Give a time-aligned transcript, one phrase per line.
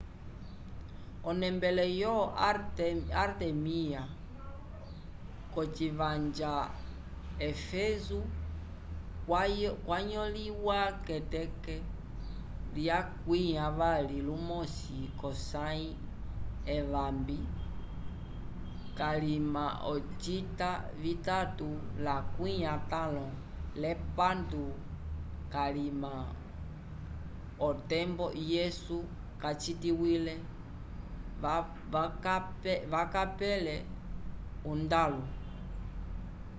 [1.29, 2.15] onembele yo
[3.21, 4.01] artemya
[5.53, 6.53] cocivanja
[7.49, 8.19] éfeso
[9.85, 11.75] cwanyoliwa keteke
[12.75, 15.97] lyakwi avali lumosi cosaym
[16.75, 17.39] evambi
[18.97, 20.71] calima ocita
[21.03, 21.69] vitatu
[22.05, 23.27] lakwi atalõ
[23.83, 24.65] lepandu
[25.53, 26.13] calima
[27.69, 28.97] otempo yesu
[29.41, 30.33] kacitiwile
[32.93, 33.75] vakapele
[34.69, 35.21] o ndalu